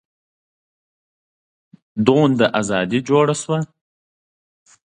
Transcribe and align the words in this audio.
دومره 2.07 2.47
ازادي 2.59 2.99
جوړه 3.07 3.35
شوه. 3.41 3.59